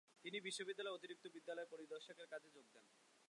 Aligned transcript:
তিনি 0.23 0.37
বিদ্যালয়সমূহের 0.39 0.87
অতিরিক্ত 0.91 1.25
বিদ্যালয় 1.27 1.67
পরিদর্শকের 1.73 2.27
কাজে 2.27 2.49
যোগ 2.55 2.65
দেন। 2.73 2.85